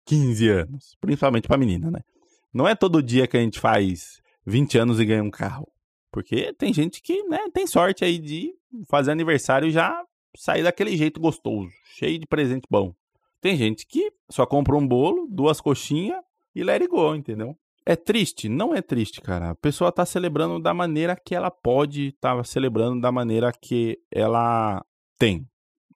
15 0.06 0.48
anos, 0.48 0.96
principalmente 1.02 1.48
para 1.48 1.58
menina, 1.58 1.92
né? 1.92 2.00
Não 2.54 2.68
é 2.68 2.74
todo 2.74 3.04
dia 3.04 3.28
que 3.28 3.36
a 3.36 3.42
gente 3.42 3.60
faz 3.60 4.22
20 4.46 4.78
anos 4.78 5.00
e 5.00 5.06
ganha 5.06 5.24
um 5.24 5.30
carro. 5.30 5.68
Porque 6.12 6.54
tem 6.54 6.74
gente 6.74 7.02
que, 7.02 7.24
né, 7.24 7.40
tem 7.54 7.68
sorte 7.68 8.06
aí 8.06 8.18
de 8.18 8.54
fazer 8.88 9.12
aniversário 9.12 9.68
e 9.68 9.72
já 9.72 10.02
sair 10.36 10.64
daquele 10.64 10.96
jeito 10.96 11.20
gostoso, 11.20 11.70
cheio 11.96 12.18
de 12.18 12.26
presente 12.26 12.66
bom. 12.70 12.94
Tem 13.42 13.56
gente 13.56 13.86
que 13.88 14.12
só 14.30 14.46
compra 14.46 14.76
um 14.76 14.88
bolo, 14.88 15.28
duas 15.30 15.62
coxinhas 15.62 16.20
e 16.56 16.64
let 16.64 16.82
it 16.82 16.88
go, 16.88 17.16
entendeu? 17.16 17.56
É 17.86 17.96
triste? 17.96 18.50
Não 18.50 18.76
é 18.76 18.82
triste, 18.82 19.22
cara. 19.22 19.52
A 19.52 19.56
pessoa 19.56 19.92
tá 19.92 20.06
celebrando 20.06 20.60
da 20.60 20.74
maneira 20.74 21.16
que 21.16 21.34
ela 21.34 21.50
pode, 21.50 22.12
tá 22.20 22.44
celebrando 22.44 23.00
da 23.00 23.12
maneira 23.12 23.52
que 23.52 23.98
ela 24.12 24.84
tem. 25.18 25.48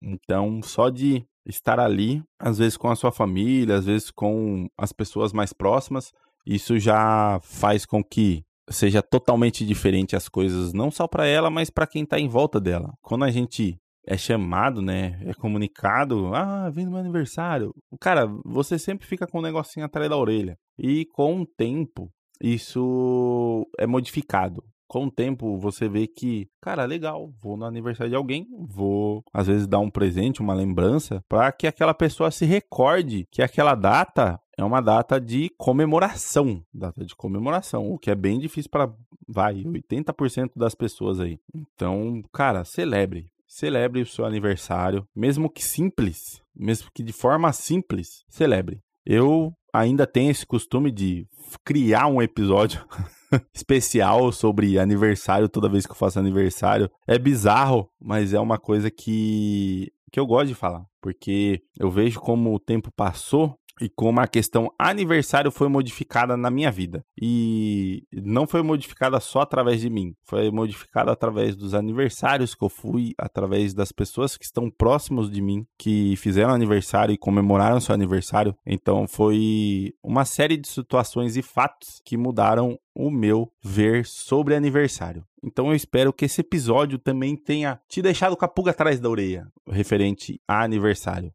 Então, 0.02 0.62
só 0.64 0.90
de 0.90 1.26
estar 1.46 1.80
ali, 1.80 2.24
às 2.40 2.60
vezes 2.60 2.78
com 2.78 2.90
a 2.90 2.96
sua 2.96 3.12
família, 3.12 3.76
às 3.76 3.86
vezes 3.86 4.10
com 4.10 4.70
as 4.78 4.94
pessoas 4.94 5.34
mais 5.34 5.52
próximas, 5.52 6.12
isso 6.46 6.80
já 6.80 7.40
faz 7.44 7.86
com 7.86 8.04
que 8.04 8.44
seja 8.70 9.02
totalmente 9.02 9.66
diferente 9.66 10.16
as 10.16 10.30
coisas, 10.30 10.72
não 10.72 10.90
só 10.90 11.08
para 11.08 11.28
ela, 11.28 11.50
mas 11.50 11.70
para 11.70 11.88
quem 11.88 12.06
tá 12.06 12.20
em 12.20 12.28
volta 12.28 12.60
dela. 12.60 12.94
Quando 13.02 13.26
a 13.26 13.32
gente 13.32 13.78
é 14.06 14.18
chamado, 14.18 14.82
né? 14.82 15.20
É 15.26 15.34
comunicado, 15.34 16.34
ah, 16.34 16.70
vem 16.70 16.86
no 16.86 16.92
meu 16.92 17.00
aniversário. 17.00 17.74
Cara, 18.00 18.28
você 18.46 18.78
sempre 18.80 19.08
fica 19.08 19.28
com 19.28 19.40
um 19.40 19.44
negocinho 19.44 19.86
atrás 19.86 20.10
da 20.10 20.18
orelha. 20.18 20.58
E 20.78 21.06
com 21.06 21.42
o 21.42 21.46
tempo, 21.46 22.10
isso 22.42 23.68
é 23.80 23.86
modificado. 23.86 24.64
Com 24.88 25.06
o 25.06 25.12
tempo, 25.12 25.58
você 25.58 25.88
vê 25.88 26.06
que, 26.06 26.48
cara, 26.62 26.84
legal, 26.84 27.32
vou 27.42 27.56
no 27.56 27.64
aniversário 27.64 28.10
de 28.10 28.16
alguém, 28.16 28.46
vou 28.68 29.24
às 29.34 29.48
vezes 29.48 29.66
dar 29.66 29.80
um 29.80 29.90
presente, 29.90 30.42
uma 30.42 30.54
lembrança, 30.54 31.24
para 31.30 31.50
que 31.54 31.66
aquela 31.66 31.94
pessoa 31.94 32.30
se 32.30 32.44
recorde 32.44 33.26
que 33.32 33.42
aquela 33.42 33.74
data 33.74 34.38
é 34.58 34.64
uma 34.66 34.82
data 34.82 35.20
de 35.20 35.50
comemoração, 35.58 36.62
data 36.74 37.06
de 37.06 37.16
comemoração, 37.16 37.90
o 37.90 37.98
que 37.98 38.12
é 38.12 38.16
bem 38.16 38.38
difícil 38.38 38.70
para 38.70 38.94
vai 39.28 39.64
80% 39.64 40.52
das 40.58 40.76
pessoas 40.76 41.20
aí. 41.20 41.40
Então, 41.56 42.22
cara, 42.34 42.66
celebre, 42.66 43.31
celebre 43.52 44.02
o 44.02 44.06
seu 44.06 44.26
aniversário, 44.26 45.06
mesmo 45.14 45.50
que 45.50 45.62
simples, 45.62 46.42
mesmo 46.56 46.90
que 46.96 47.04
de 47.04 47.12
forma 47.12 47.52
simples, 47.52 48.24
celebre. 48.30 48.80
Eu 49.06 49.52
ainda 49.74 50.08
tenho 50.08 50.32
esse 50.32 50.46
costume 50.46 50.90
de 50.90 51.28
criar 51.66 52.08
um 52.08 52.22
episódio 52.22 52.86
especial 53.54 54.32
sobre 54.32 54.80
aniversário 54.80 55.50
toda 55.50 55.70
vez 55.70 55.86
que 55.86 55.92
eu 55.92 55.98
faço 55.98 56.18
aniversário. 56.18 56.90
É 57.06 57.20
bizarro, 57.20 57.90
mas 58.00 58.34
é 58.34 58.40
uma 58.40 58.58
coisa 58.58 58.90
que 58.90 59.92
que 60.12 60.20
eu 60.20 60.26
gosto 60.26 60.48
de 60.48 60.56
falar, 60.56 60.84
porque 61.02 61.62
eu 61.80 61.90
vejo 61.90 62.20
como 62.20 62.54
o 62.54 62.60
tempo 62.60 62.92
passou 62.94 63.56
e 63.82 63.90
como 63.90 64.20
a 64.20 64.28
questão 64.28 64.72
aniversário 64.78 65.52
foi 65.52 65.68
modificada 65.68 66.38
na 66.38 66.52
minha 66.52 66.72
vida. 66.72 67.04
E 67.20 68.04
não 68.14 68.46
foi 68.46 68.62
modificada 68.62 69.20
só 69.20 69.42
através 69.42 69.82
de 69.82 69.90
mim, 69.90 70.16
foi 70.24 70.52
modificada 70.52 71.12
através 71.12 71.56
dos 71.56 71.74
aniversários 71.74 72.54
que 72.54 72.64
eu 72.64 72.70
fui, 72.70 73.14
através 73.18 73.74
das 73.74 73.92
pessoas 73.92 74.38
que 74.38 74.46
estão 74.46 74.70
próximos 74.70 75.32
de 75.32 75.42
mim, 75.42 75.66
que 75.78 76.16
fizeram 76.18 76.54
aniversário 76.54 77.14
e 77.14 77.18
comemoraram 77.18 77.82
seu 77.82 77.96
aniversário. 77.96 78.56
Então 78.66 79.08
foi 79.08 79.94
uma 80.04 80.26
série 80.26 80.58
de 80.58 80.68
situações 80.68 81.36
e 81.36 81.42
fatos 81.42 82.02
que 82.06 82.16
mudaram 82.16 82.78
o 82.94 83.10
meu 83.10 83.52
ver 83.64 84.06
sobre 84.06 84.56
aniversário. 84.56 85.26
Então 85.44 85.70
eu 85.70 85.76
espero 85.76 86.14
que 86.14 86.26
esse 86.26 86.42
episódio 86.42 87.00
também 87.00 87.36
tenha 87.36 87.80
te 87.88 88.02
deixado 88.02 88.38
com 88.38 88.46
a 88.46 88.48
pulga 88.48 88.72
atrás 88.72 89.00
da 89.00 89.10
orelha, 89.10 89.48
referente 89.68 90.40
a 90.48 90.64
aniversário. 90.64 91.34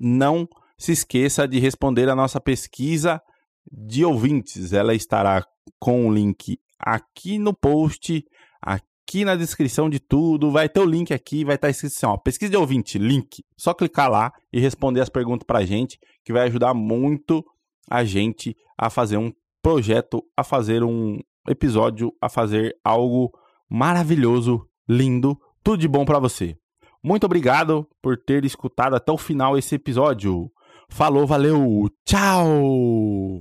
não 0.00 0.48
se 0.76 0.92
esqueça 0.92 1.46
de 1.46 1.60
responder 1.60 2.08
a 2.08 2.16
nossa 2.16 2.40
pesquisa 2.40 3.22
de 3.70 4.04
ouvintes. 4.04 4.72
Ela 4.72 4.94
estará 4.94 5.44
com 5.78 6.08
o 6.08 6.12
link 6.12 6.58
aqui 6.78 7.38
no 7.38 7.54
post, 7.54 8.24
aqui 8.60 8.87
aqui 9.08 9.24
na 9.24 9.34
descrição 9.34 9.88
de 9.88 9.98
tudo, 9.98 10.50
vai 10.50 10.68
ter 10.68 10.80
o 10.80 10.84
link 10.84 11.14
aqui, 11.14 11.42
vai 11.42 11.54
estar 11.54 11.70
escrito 11.70 11.94
assim, 11.96 12.04
ó, 12.04 12.18
pesquisa 12.18 12.50
de 12.50 12.56
ouvinte, 12.58 12.98
link. 12.98 13.42
Só 13.56 13.72
clicar 13.72 14.10
lá 14.10 14.30
e 14.52 14.60
responder 14.60 15.00
as 15.00 15.08
perguntas 15.08 15.46
pra 15.46 15.64
gente, 15.64 15.98
que 16.22 16.30
vai 16.30 16.42
ajudar 16.46 16.74
muito 16.74 17.42
a 17.90 18.04
gente 18.04 18.54
a 18.76 18.90
fazer 18.90 19.16
um 19.16 19.32
projeto, 19.62 20.22
a 20.36 20.44
fazer 20.44 20.84
um 20.84 21.18
episódio, 21.48 22.12
a 22.20 22.28
fazer 22.28 22.76
algo 22.84 23.32
maravilhoso, 23.66 24.68
lindo, 24.86 25.38
tudo 25.64 25.80
de 25.80 25.88
bom 25.88 26.04
para 26.04 26.18
você. 26.18 26.54
Muito 27.02 27.24
obrigado 27.24 27.88
por 28.02 28.18
ter 28.18 28.44
escutado 28.44 28.94
até 28.94 29.10
o 29.10 29.16
final 29.16 29.56
esse 29.56 29.74
episódio. 29.76 30.50
Falou, 30.90 31.26
valeu, 31.26 31.88
tchau! 32.04 33.40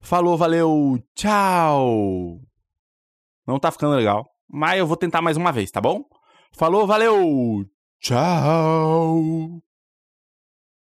Falou, 0.00 0.38
valeu, 0.38 0.98
tchau! 1.14 2.40
Não 3.46 3.58
tá 3.58 3.70
ficando 3.70 3.96
legal 3.96 4.29
mas 4.52 4.78
eu 4.78 4.86
vou 4.86 4.96
tentar 4.96 5.22
mais 5.22 5.36
uma 5.36 5.52
vez, 5.52 5.70
tá 5.70 5.80
bom? 5.80 6.04
Falou, 6.52 6.86
valeu! 6.86 7.64
Tchau! 8.00 9.62